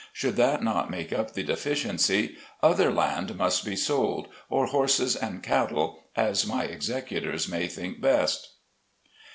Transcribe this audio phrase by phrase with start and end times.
[0.13, 5.43] Should that not make up the deficiency, other land must be sold, or horses and
[5.43, 8.49] cattle, as my Executors may think best.